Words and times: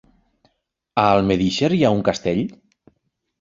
A 1.01 1.03
Almedíxer 1.17 1.69
hi 1.77 1.83
ha 1.83 1.93
un 1.99 2.03
castell? 2.09 2.43